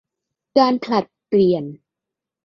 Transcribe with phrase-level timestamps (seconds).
[0.57, 1.63] การผลัดเปลี่ยน